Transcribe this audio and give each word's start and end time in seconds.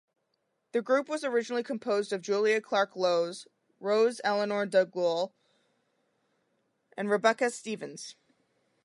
The 0.71 0.81
group 0.81 1.07
was 1.07 1.23
originally 1.23 1.61
composed 1.61 2.11
of 2.11 2.23
Julia 2.23 2.59
Clarke-Lowes, 2.59 3.45
Rose 3.79 4.19
Elinor 4.23 4.65
Dougall 4.65 5.31
and 6.97 7.07
Rebecca 7.07 7.51
Stephens. 7.51 8.15